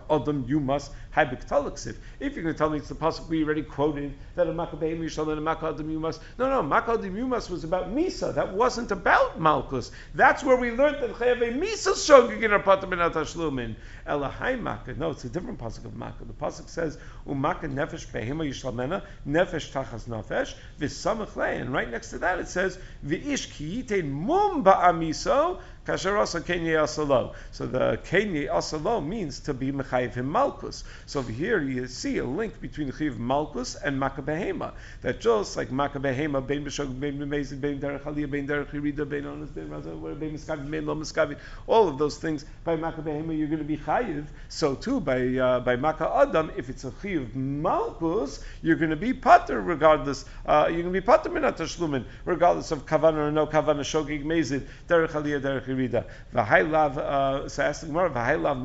[0.10, 4.47] Adam Yumas If you're going to tell me it's the pasuk we already quoted that
[4.47, 8.36] a Makkah Behema Yishalmena Makkah Adam Yumas, no, no, Makkah Adam Yumas was about Misa.
[8.36, 9.91] That wasn't about Malkus.
[10.13, 13.75] That's where we learned that Chayve Misa Shogig in our Patam Tashlumin.
[14.06, 14.95] Elahai Makkah.
[14.95, 16.25] No, it's a different pasuk of Makkah.
[16.25, 22.19] The pasuk says Umaka Nefesh Behema Yishlamena Nefesh Tachas Nefesh V'Samach And right next to
[22.19, 23.47] that it says V'ish
[23.86, 27.36] Kiyitein Mum Ba'amiso Kasher also Kenye Asalo.
[27.52, 30.84] So the Kenye Asalo means to be Mechayiv him Malkus.
[31.06, 34.74] So over here you see a link between Chiv Malkus and Makabehema.
[35.04, 39.26] That just like Makabehema, Bein B'Shog, Bein B'Mezid, Bein Derech Aliyah, Bein Derech Yerida, Bein
[39.26, 43.48] Onas, Bein Razah, Bein Miskavi, Bein Lo Miskavi, all of those things by Makabehema you're
[43.48, 44.26] going to be Chayiv.
[44.50, 48.95] So too by uh, by Maka Adam, if it's a Chiv Malkus, you're going to
[48.95, 50.26] be Pater regardless.
[50.48, 54.65] Uh, you're going to be Pater Minat regardless of Kavana or no Kavana, Shogig Mezid,
[54.88, 56.05] Derech Aliyah, Derech Yerida.
[56.33, 58.55] V'hai lav, uh, so I asked the Gemara, v'hai lav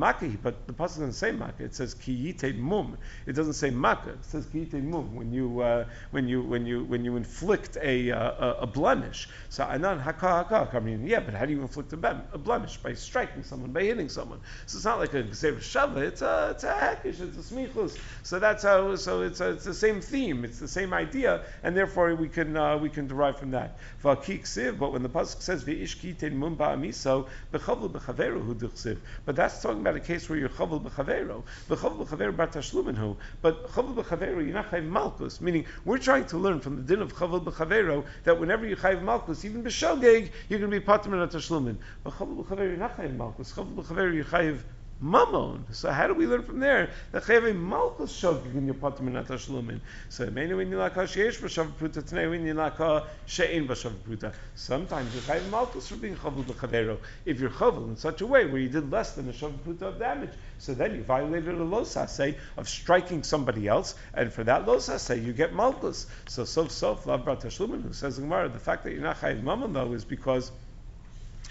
[0.41, 1.61] but the pasuk doesn't say maki.
[1.61, 2.97] It says kiyite mum.
[3.25, 4.11] It doesn't say maka.
[4.11, 5.15] It says kiyite mum.
[5.15, 9.29] When you uh, when you when you when you inflict a uh, a, blemish.
[9.49, 10.69] So anan haka haka.
[10.73, 12.77] I mean, yeah, but how do you inflict a, blemish?
[12.77, 14.39] By striking someone, by hitting someone.
[14.65, 15.97] So it's not like a gzev shava.
[15.97, 17.21] It's a it's a hekish.
[17.21, 17.97] It's a smichus.
[18.23, 18.95] So that's how.
[18.95, 20.45] So it's a, it's the same theme.
[20.45, 23.77] It's the same idea, and therefore we can uh, we can derive from that.
[24.01, 26.57] But when the pasuk says v'ish kiyite mum
[27.03, 31.43] ba'amiso, but that's talking about a case where you're chavel b'chavero.
[31.69, 35.41] B'chavel b'chavero bar tashlumin But chavel b'chavero, you're not chayv malchus.
[35.41, 39.01] Meaning, we're trying to learn from the din of chavel b'chavero that whenever you chayv
[39.01, 41.77] malchus, even b'shogeg, you're going to be patim and tashlumin.
[42.03, 43.51] But chavel b'chavero, you're not chayv malchus.
[43.53, 44.59] Chavel b'chavero, you're chayv
[45.03, 45.65] Mammon.
[45.71, 49.25] So how do we learn from there that chayve malchus shogig in your patim and
[49.25, 49.79] tashlumin?
[50.09, 52.77] So many when you like sheyesh b'shav pruta today you like
[53.25, 54.31] she'in b'shav pruta.
[54.53, 56.99] Sometimes you chayve malchus for being chavul b'chavero.
[57.25, 59.81] If you're chavul in such a way where you did less than a shav pruta
[59.81, 64.43] of damage, so then you violated a losas say of striking somebody else, and for
[64.43, 66.05] that losas say you get malchus.
[66.27, 69.19] So sof sof lav brat tashlumin who says the Gemara the fact that you're not
[69.19, 70.51] chayve mammon though is because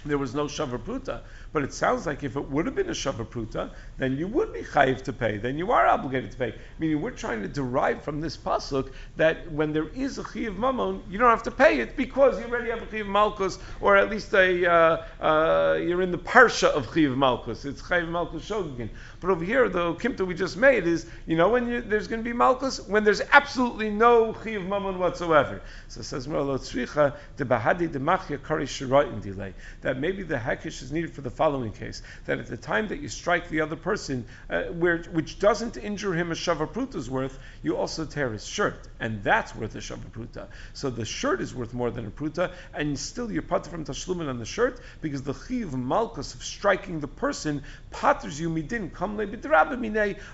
[0.05, 1.21] there was no shavapruta.
[1.53, 4.61] But it sounds like if it would have been a shavapruta, then you would be
[4.61, 5.37] chayiv to pay.
[5.37, 6.55] Then you are obligated to pay.
[6.79, 11.03] Meaning we're trying to derive from this pasuk that when there is a chayiv mammon,
[11.09, 14.09] you don't have to pay it because you already have a chayiv malchus, or at
[14.09, 17.65] least a uh, uh, you're in the parsha of chayiv malchus.
[17.65, 18.89] It's chayiv malchus shogin.
[19.19, 22.23] But over here, the kimta we just made is, you know, when you, there's going
[22.23, 25.61] to be malchus, when there's absolutely no chayiv mammon whatsoever.
[25.89, 29.53] So it says, the bahadi the machya delay.
[29.81, 32.99] That maybe the hekish is needed for the following case: that at the time that
[32.99, 37.77] you strike the other person, uh, where, which doesn't injure him a shavapruta's worth, you
[37.77, 40.47] also tear his shirt, and that's worth a shavapruta.
[40.73, 44.29] So the shirt is worth more than a pruta, and still you're pater from tashlumin
[44.29, 49.19] on the shirt because the chiv malchus of striking the person paters you midin come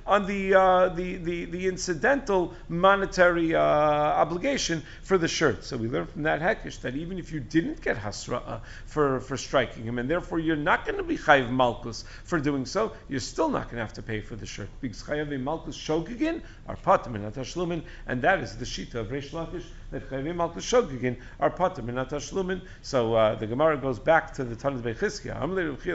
[0.06, 5.63] on the, uh, the, the the incidental monetary uh, obligation for the shirt.
[5.63, 9.38] So we learn from that hekish that even if you didn't get hasra for for
[9.47, 13.19] striking him, and therefore you're not going to be chayiv malchus for doing so, you're
[13.19, 16.75] still not going to have to pay for the shirt because chayiv malchus shogigin are
[16.75, 22.62] patim and and that is the shita of Reish Lakish shogigin are.
[22.82, 25.41] So uh, the Gemara goes back to the Tanit Bechizkia.
[25.41, 25.88] Amle the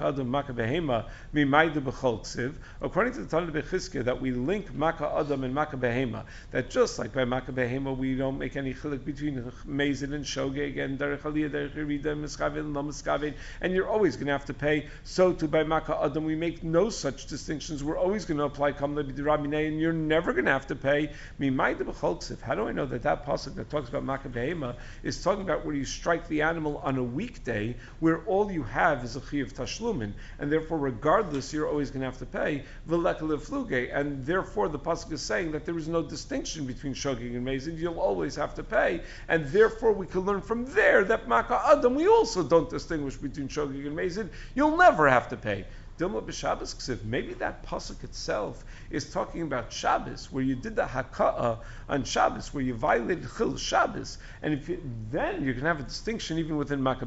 [0.00, 2.54] Adam Behema ksiv.
[2.80, 6.24] According to the Tanit Bechizkia, that we link Maka Adam and Maka Behema.
[6.50, 10.78] That just like by Maka Behema we don't make any chilik between Mezid and Shogeg
[10.78, 14.88] and Derech Aliyah, Derech and and you're always going to have to pay.
[15.04, 17.84] So to by Maka Adam we make no such distinctions.
[17.84, 21.10] We're always going to apply Kamle B'dirabinei, and you're never going to have to pay
[21.38, 24.74] how do I know that that pasuk that talks about Makkah
[25.04, 29.04] is talking about where you strike the animal on a weekday, where all you have
[29.04, 32.64] is a chi of tashlumin, and therefore, regardless, you're always going to have to pay
[32.88, 37.46] fluge, and therefore the pasuk is saying that there is no distinction between shogig and
[37.46, 37.78] mezid.
[37.78, 41.94] You'll always have to pay, and therefore we can learn from there that Makkah Adam
[41.94, 44.30] we also don't distinguish between shogig and mezid.
[44.56, 45.66] You'll never have to pay.
[45.98, 47.04] Dilma b'Shabbos.
[47.04, 52.52] Maybe that pasuk itself is talking about Shabbos, where you did the haka'ah on Shabbos,
[52.54, 56.56] where you violated chil Shabbos, and if you, then you can have a distinction even
[56.56, 57.06] within Makkah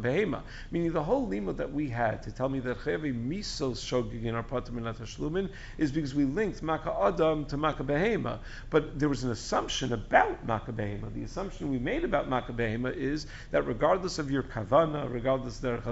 [0.72, 4.36] Meaning the whole lima that we had to tell me that chayavi misos shogig in
[4.36, 8.40] our patim and tashlumin is because we linked Makkah Adam to Makkah
[8.70, 12.54] But there was an assumption about Makkah The assumption we made about Makkah
[12.96, 15.88] is that regardless of your kavana, regardless of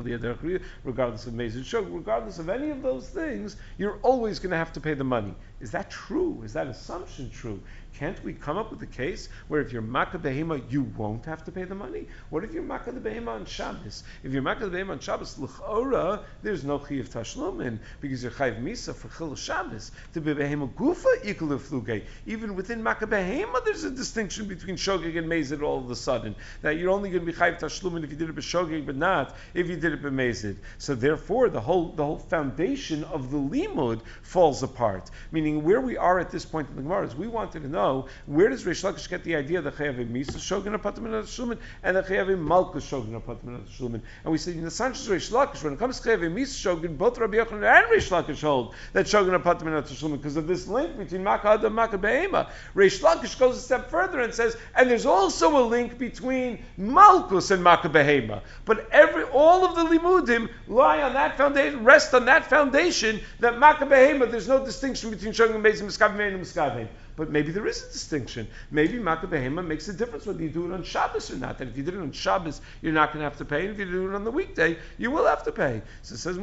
[0.83, 4.73] regardless of mezid shog, regardless of any of those things, you're always going to have
[4.73, 5.33] to pay the money.
[5.59, 6.41] Is that true?
[6.43, 7.59] Is that assumption true?
[7.95, 11.43] Can't we come up with a case where if you're Makkah Behema, you won't have
[11.43, 12.07] to pay the money?
[12.29, 14.03] What if you're Makkah the Behema on Shabbos?
[14.23, 18.61] If you're Makkah the Behema on Shabbos, L'chora, there's no Chiyav Tashlumin, because you're Chayiv
[18.63, 19.91] Misa for Chil Shabbos.
[20.13, 22.03] To be Behema Gufa, Ikul Fluge.
[22.25, 26.35] Even within Makkah Behema, there's a distinction between Shogeg and Mezid all of a sudden.
[26.61, 29.35] That you're only going to be Chayiv Tashlumin if you did it B'Shogeg, but not
[29.53, 30.55] if you did it B'Mezid.
[30.77, 35.09] So therefore, the whole, the whole foundation of the Limud falls apart.
[35.33, 37.78] Meaning, where we are at this point in the Gemara is we wanted to know
[37.79, 41.57] know where does Reish Lakish get the idea that Chayavim Misa Shogun Apatim and Shlumin
[41.83, 44.01] and that Chayavim Malkus Shogun Apatim and Shlumin.
[44.23, 46.95] And we said in the Sanchez Reish Lakish, when it comes to Chayavim Misa Shogun,
[46.95, 50.67] both Rabbi Yochanan and Reish Lakish hold that Shogun Apatim and Shlumin because of this
[50.67, 52.49] link between Makkah and Makkah Behema.
[52.75, 57.51] Reish Lakish goes a step further and says, and there's also a link between Malkus
[57.51, 58.41] and Makkah Behema.
[58.65, 63.57] But every all of the limudim lie on that foundation, rest on that foundation that
[63.57, 64.29] Makkah Behema.
[64.29, 66.87] There's no distinction between Shogun and Miskavim and Miskavim.
[67.19, 68.47] But maybe there is a distinction.
[68.71, 71.57] Maybe Makkah makes a difference whether you do it on Shabbos or not.
[71.57, 73.65] That if you did it on Shabbos, you're not going to have to pay.
[73.65, 75.81] And if you do it on the weekday, you will have to pay.
[76.01, 76.37] So it says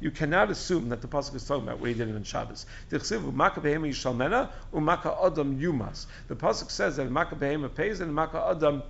[0.00, 2.66] You cannot assume that the pasuk is talking about where you did it on Shabbos.
[2.88, 2.98] The
[6.36, 8.84] pasuk says that Makkah pays and Makkah Adam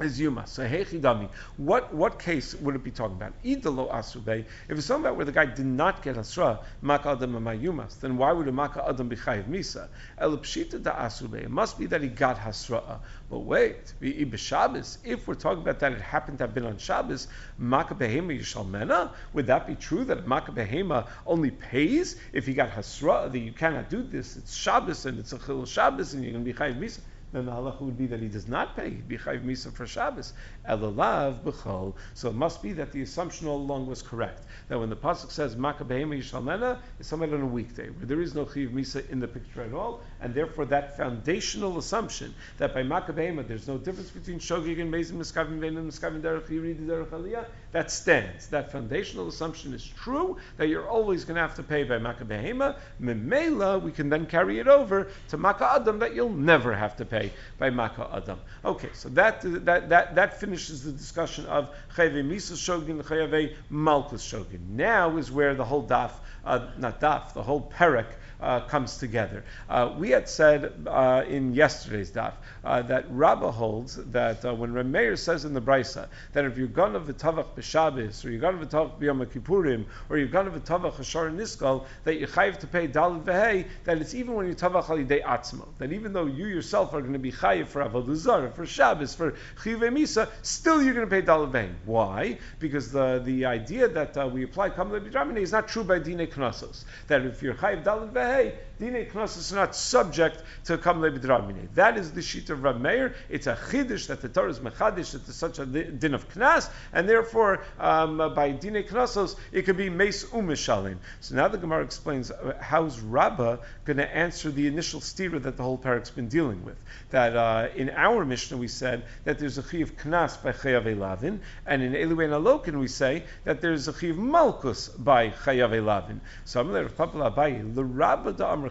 [0.00, 0.46] is Yuma.
[0.46, 1.28] So Hechidami.
[1.56, 3.32] What what case would it be talking about?
[3.42, 4.44] Idalo Asube.
[4.68, 8.16] If it's talking about where the guy did not get Asra, Maka Adam Yumas, then
[8.16, 9.88] why would a Maka Adam be Chayiv Misa?
[10.18, 11.42] El Pshita da Asube.
[11.42, 13.00] It must be that he got Hasra.
[13.30, 13.92] But wait,
[14.36, 18.38] Shabbos, if we're talking about that it happened to have been on Shabbos, Maka Behema
[18.38, 23.38] Yishalmena, would that be true that Maka Behema only pays if he got Hasra, that
[23.38, 26.52] you cannot do this, it's Shabbos and it's a Chil Shabbos and you're going to
[26.52, 27.00] be Chayiv Misa?
[27.32, 28.90] Then the halacha would be that he does not pay.
[28.90, 30.32] He'd be chayiv misa for Shabbos.
[30.68, 31.94] Elalav b'chol.
[32.14, 34.44] So it must be that the assumption all along was correct.
[34.68, 38.34] That when the pasuk says makabehema yishalmena, it's somewhere on a weekday where there is
[38.34, 42.82] no chayiv misa in the picture at all, and therefore that foundational assumption that by
[42.82, 47.44] makabehema there's no difference between shogig and mezim miskavim venim miskavim derech yiridi derech aliyah,
[47.72, 48.46] that stands.
[48.48, 52.76] That foundational assumption is true that you're always going to have to pay by makabehema.
[53.02, 57.04] Memela, we can then carry it over to maka adam that you'll never have to
[57.04, 58.38] pay pay by Maka Adam.
[58.64, 64.22] Okay, so that, that, that, that finishes the discussion of Chayve Misa Shogin, Chayve Malkus
[64.22, 64.60] Shogin.
[64.70, 66.12] Now is where the whole daf,
[66.44, 68.06] uh, not daf, the whole perek
[68.40, 69.44] uh, comes together.
[69.68, 74.72] Uh, we had said uh, in yesterday's daf uh, that Rabbah holds that uh, when
[74.72, 78.58] Rameir says in the Brisa that if you're going to v'tavach b'Shabbos or you're going
[78.58, 82.66] to v'tavach b'Yom Kippurim or you're going to v'tavach Hashar Niskal that you chayiv to
[82.66, 86.46] pay dalad v'hei that it's even when you tavach halidei atzmo that even though you
[86.46, 90.94] yourself are going to be chayiv for avodah for Shabbos for chive misa still you're
[90.94, 91.72] going to pay dalad v'hei.
[91.84, 92.38] Why?
[92.60, 96.84] Because the the idea that we apply kamle b'dramine is not true by dine knossos
[97.08, 101.68] that if you're chayiv dalad v'hei hey, Dine Knossos are not subject to Kam Lebidramine.
[101.74, 103.14] That is the sheet of Rav Meir.
[103.28, 106.70] It's a chidish that the Torah is mechadish that there's such a din of Knas,
[106.92, 110.98] and therefore um, by Dine Knossos it could be Meis Umishalim.
[111.20, 115.56] So now the Gemara explains uh, how's Rabbah going to answer the initial stira that
[115.56, 116.76] the whole parak's been dealing with.
[117.10, 120.84] That uh, in our Mishnah we said that there's a chi of Knas by Chayav
[120.84, 125.70] Elavin, and in Eluwen Alokin we say that there's a chi of Malkus by Chayav
[125.70, 126.20] Elavin.
[126.44, 128.67] So I'm Abayi, the Rabbah da Amr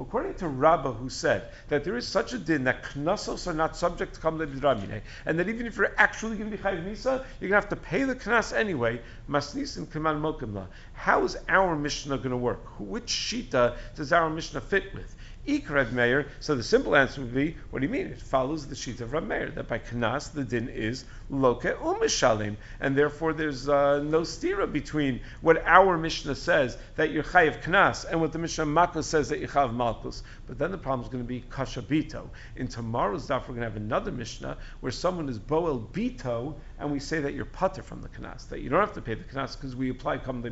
[0.00, 3.76] According to Rabbah, who said that there is such a din that knasos are not
[3.76, 7.24] subject to kam lebidramine, and that even if you're actually going to be chayiv misa,
[7.40, 9.00] you're going to have to pay the knas anyway.
[9.28, 10.68] Masnis and mokimla.
[10.92, 12.78] How is our Mishnah going to work?
[12.78, 15.16] Which shita does our Mishnah fit with?
[15.48, 16.26] Meir.
[16.40, 18.08] So the simple answer would be, what do you mean?
[18.08, 22.56] It follows the sheet of Rav Meir that by Knas the din is Loke Umishalim,
[22.80, 28.04] and therefore there's uh, no stira between what our Mishnah says that you're Chayiv Knas
[28.04, 30.22] and what the Mishnah Makos says that you Chayiv Malkus.
[30.46, 32.28] But then the problem is going to be Kasha Bito.
[32.56, 36.90] In tomorrow's daf, we're going to have another Mishnah where someone is Boel Bito, and
[36.90, 39.24] we say that you're Putter from the Knas, that you don't have to pay the
[39.24, 40.44] Knas because we apply Kam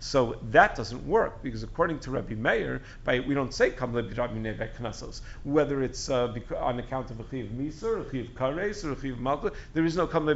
[0.00, 3.92] So that doesn't work because according to Rabbi Meir, by we don't say Kam
[5.44, 9.00] whether it's uh, on account of a chiv misa, or a chiv kares, or a
[9.00, 10.26] chiv malka, there is no kam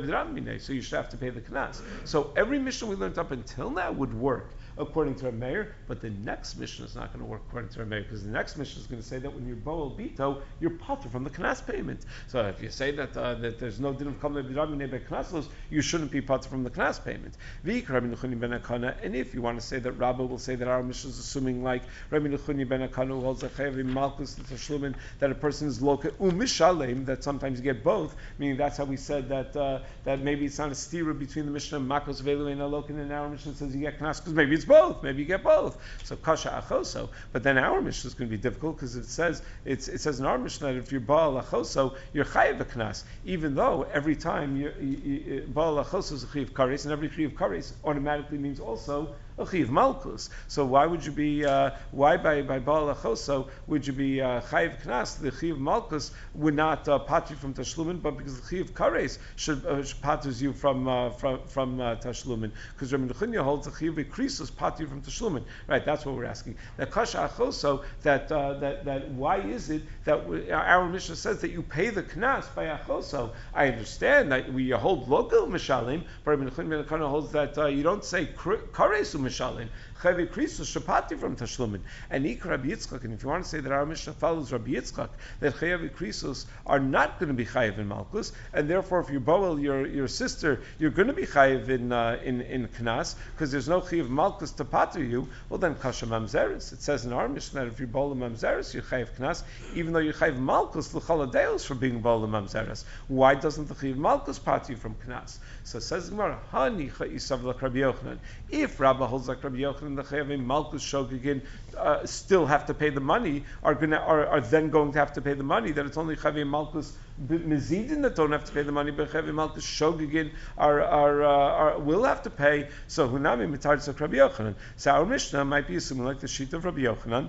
[0.61, 1.81] so you should have to pay the knas.
[2.05, 6.11] So every Mishnah we learned up until now would work according to Meir, but the
[6.11, 8.87] next Mishnah is not going to work according to Meir because the next Mishnah is
[8.87, 12.01] going to say that when you're boel bito, you're potter from the knas payment.
[12.29, 15.83] So if you say that uh, that there's no din of kam by knasos, you
[15.83, 17.35] shouldn't be part from the knas payment.
[17.65, 21.63] And if you want to say that Rabbi will say that our Mishnah is assuming
[21.63, 26.11] like Rabbi Nechunya ben Akana holds a chayav malchus tashlumin that a person is loka
[26.13, 30.47] umishalem that sometimes you get both, meaning that's how we said that uh, that maybe
[30.47, 33.75] it's not a stira between the Mishnah makos velu and alokin and our Mishnah says
[33.75, 35.79] you get knas because maybe it's both, maybe you get both.
[36.03, 39.42] So kasha achoso, but then our Mishnah is going to be difficult because it says
[39.64, 43.55] it says in our Mishnah that if you're baal achoso, you're chayav a knas, even
[43.55, 47.72] though every time you, you, baal achoso is a chiv kares and every chiv kares
[47.84, 50.30] automatically means also a chiv malchus.
[50.49, 54.41] So why would you be uh, why by by baal achoso would you be uh,
[54.43, 55.18] chayiv knas?
[55.18, 59.18] The chiv malchus would not uh, pat you from tashlumin, but because the chiv kares
[59.37, 62.51] should, uh, patters you from uh, from from uh, tashlumin.
[62.74, 65.45] Because Rabbi Nechunya holds the chiv krisus pat you from tashlumin.
[65.66, 66.57] Right, that's what we're asking.
[66.76, 71.41] That kasha achoso that uh, that that why is it that we, our Mishnah says
[71.41, 73.30] that you pay the knas by achoso?
[73.55, 78.05] I understand that we hold local mishalim, but Rabbi Nechunya holds that uh, you don't
[78.05, 79.68] say kares mishalim.
[80.03, 81.81] Chavi Krisus Shapati from Tashlumin.
[82.11, 84.73] And Ik Rabbi Yitzchak, and if you want to say that our Mishnah follows Rabbi
[84.73, 89.11] Yitzchak, that Chayavi Krisus are not going to be Chayiv in Malkus, and therefore if
[89.11, 93.14] you boel your, your sister, you're going to be Chayiv in, uh, in, in Knas,
[93.33, 96.73] because there's no Chayiv Malkus to pater you, well then Kasha Mamzeris.
[96.73, 99.45] It says in our Mishnah that if you boel Mamzeris, you're Chayiv Knas,
[99.75, 102.85] even though you're Chayiv Malkus, L'chaladeos for being boel Mamzeris.
[103.07, 105.39] Why doesn't the Chayiv Malkus pater you from Knas?
[105.62, 108.18] So says Gemara, Hani Chayisav Rabbi Yochanan.
[108.51, 111.43] If Rabbi holds like Rabbi Yochanan, the Chayavim Malkus Shogigin
[111.77, 115.13] uh, still have to pay the money, are, gonna, are, are then going to have
[115.13, 116.93] to pay the money, that it's only Chayavim Malkus
[117.29, 121.29] Mizidin that don't have to pay the money, but Chayavim Malkus Shogigin are, are, uh,
[121.29, 122.71] are, will have to pay.
[122.89, 124.55] So Hunami Mitar Rabbi Yochanan.
[124.77, 127.29] So our Mishnah might be assuming like the sheet of Rabbi Yochanan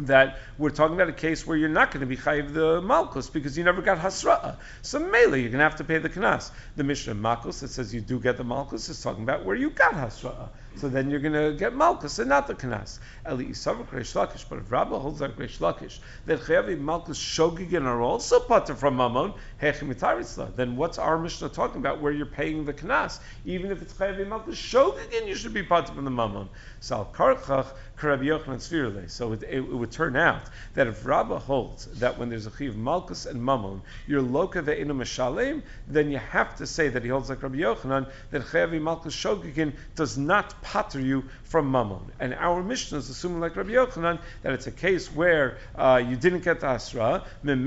[0.00, 3.30] that we're talking about a case where you're not going to be chayiv the malchus
[3.30, 4.56] because you never got hasra'a.
[4.82, 6.50] So mainly you're going to have to pay the knas.
[6.76, 9.70] The Mishnah Malchus that says you do get the malchus is talking about where you
[9.70, 10.48] got hasra'a.
[10.76, 12.98] So then you're going to get malchus and not the knas.
[13.26, 17.84] Eli isavuk reish lakish, but if Rabbah holds like reish lakish that chayav malchus shogigin
[17.84, 20.54] are also pater from mamon hechimitarisla.
[20.54, 23.20] Then what's our Mishnah talking about where you're paying the knas?
[23.46, 26.48] Even if it's chayav malchus shogigin, you should be pater from the mamon.
[26.80, 27.68] Sal karchach
[28.02, 30.42] Rabbi Yochanan So it, it, it, would turn out
[30.74, 34.92] that if Rabbah holds that when there's a chiv malchus and mammon, you're loka ve'inu
[34.92, 39.16] mishalem, then you have to say that he holds like Rabbi Yochanan that chayavi malchus
[39.16, 42.00] shogikin does not pater you from mammon.
[42.18, 46.16] And our Mishnah is assuming like Rabbi Yochanan that it's a case where uh, you
[46.16, 47.66] didn't get the asra, and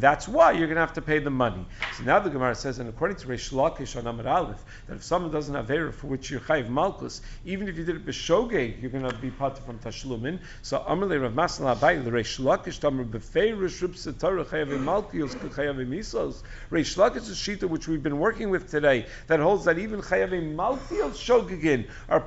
[0.00, 1.66] that's why you're going to have to pay the money.
[1.96, 5.02] So now the Gemara says, and according to Reish Lakish on Amar Aleph, that if
[5.02, 8.80] someone doesn't have error for which you're chayav malchus, even if you did it b'shogeg,
[8.80, 10.38] you're going to be part from tashlumin.
[10.62, 16.42] So Amalei Rav Masala Abai l'Reish Lakish Tamar b'feirish rib setarah chayav malchus chayav misos.
[16.70, 20.30] Reish Lakish is shita which we've been working with today that holds that even chayav
[20.54, 22.20] malchus shogegin are.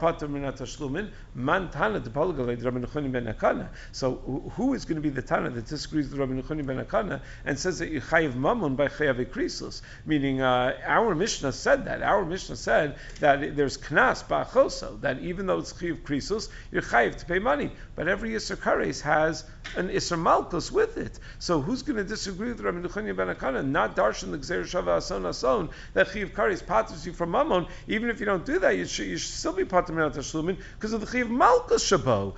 [1.36, 3.70] Man tana Rabbi ben Akana.
[3.92, 4.16] So
[4.56, 7.60] who is going to be the tana that disagrees with Rabbi Nechunya ben Akana and
[7.60, 9.84] says that you chayav mammon by chayav krisos?
[10.06, 12.02] Meaning uh, our Mishnah said that.
[12.02, 17.18] Our Mishnah said that there's knas ba'achoso that even though it's chayav krisos, you're chayav
[17.18, 17.72] to pay money.
[17.96, 19.44] But every Isser Kares has
[19.76, 21.20] an Isser Malkus with it.
[21.38, 23.64] So who's going to disagree with Rabbi Nechunya ben Akana?
[23.64, 27.68] Not darshan the Gzer Shava Ason Ason that chayav Kares patters you from mammon.
[27.88, 30.58] Even if you don't do that, you should, you should still be pater minat tashlumin
[30.76, 32.34] because of the chayav Malkus Shabo.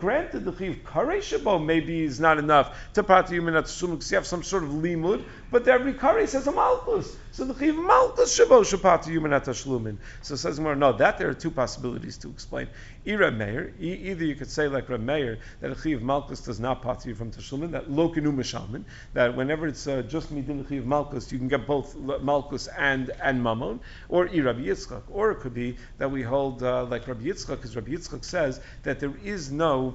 [0.00, 4.16] Granted, the chayav Kares Shabo maybe is not enough to you minat tashlumin because you
[4.16, 7.16] have some sort of limud, but every Kares has a Malkus.
[7.32, 9.98] So the chiv malchus shabo shapata human atashlumin.
[10.20, 10.74] So says more.
[10.74, 12.68] No, that there are two possibilities to explain.
[13.06, 17.06] Ira Meir, either you could say like Reb Meir that chiv malchus does not pat
[17.06, 17.70] you from tashlumin.
[17.70, 18.84] That lokinu mishalmin.
[19.14, 23.40] That whenever it's uh, just midin chiv malchus, you can get both malchus and and
[23.42, 23.78] mamon.
[24.08, 25.02] Or Ira Yitzchak.
[25.10, 28.60] Or it could be that we hold uh, like Rabbi Yitzchak, because Rabbi Yitzchak says
[28.82, 29.94] that there is no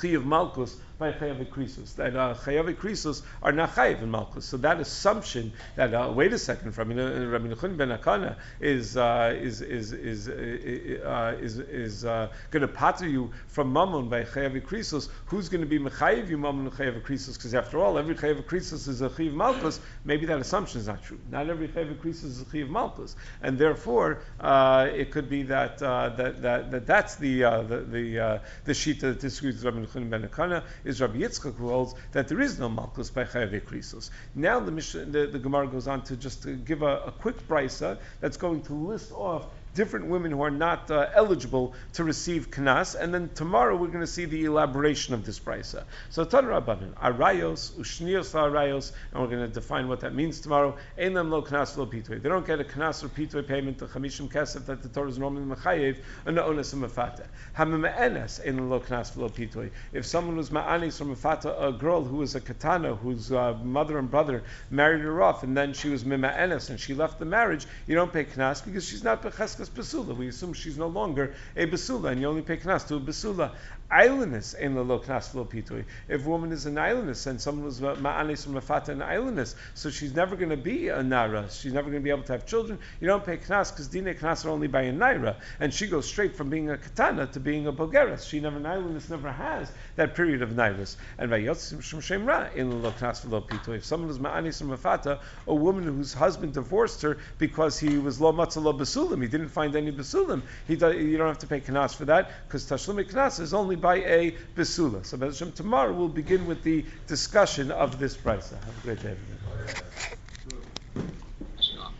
[0.00, 1.94] chiv malchus by chayav krisus.
[1.94, 4.44] That uh, chayav krisus are not chayav in malchus.
[4.44, 9.60] So that assumption that uh, wait a second, Rabbi Nechunya ben Akana is uh, is
[9.60, 15.08] is is uh, is, is uh, going to pater you from mammon by chayav krisus.
[15.26, 17.34] Who's going to be mechayiv you mammon chayav krisus?
[17.34, 19.80] Because after all, every chayav krisus is a chayav malchus.
[20.04, 21.20] Maybe that assumption is not true.
[21.30, 25.78] Not every chayav krisus is a chayav malchus, and therefore uh, it could be that,
[25.78, 30.28] that that that that's the the the, the sheet that disagrees with Rabbi Nechunya ben
[30.28, 34.10] Akana is Rabbi Yitzchak who holds that there is no malchus by chayav krisos.
[34.34, 37.98] Now the, the, the, Gemara goes on to just to give a, a quick brisa
[38.20, 42.94] that's going to list off different women who are not uh, eligible to receive knas,
[42.94, 45.84] and then tomorrow we're going to see the elaboration of this brisa.
[46.10, 50.76] So Tan Rabbanan, arayos, ushnios arayos, and we're going to define what that means tomorrow.
[50.98, 52.20] Einam lo knas lo pitui.
[52.22, 55.18] They don't get a knas or pitui payment, the chamishim kesef that the Torah is
[55.18, 57.26] normally mechayev, and the ones and mafata.
[57.56, 59.70] Hamima'enes einam lo knas lo pitui.
[59.92, 63.98] If someone was ma'anis from mafata, a girl who was a katana, whose uh, mother
[63.98, 67.66] and brother married her off, and then she was mima'enes, and she left the marriage,
[67.86, 70.16] you don't pay knas because she's not becheskas basula.
[70.16, 73.54] We assume she's no longer a basula, and you only pay knas to a basula.
[73.90, 75.82] Aylonis in the lo knas lo pitui.
[76.08, 79.88] If a woman is an aylonis and someone was ma'anis from mafata an aylonis, so
[79.88, 81.46] she's never going to be a nara.
[81.50, 82.78] She's never going to be able to have children.
[83.00, 86.06] You don't pay knas because dine knas are only by a naira, and she goes
[86.06, 88.28] straight from being a katana to being a bogeres.
[88.28, 90.96] She never an aylonis never has that period of nairas.
[91.16, 93.76] And by yotzim shem shemra in the lo knas lo pitui.
[93.76, 98.20] If someone was ma'anis from mafata, a woman whose husband divorced her because he was
[98.20, 100.42] lo matzah lo basulim, he didn't find any basulim.
[100.66, 103.96] He you don't have to pay knas for that because tashlumi knas is only by
[103.96, 105.04] a besula.
[105.04, 108.50] So tomorrow we'll begin with the discussion of this price.
[108.50, 110.17] Have a great day, everybody.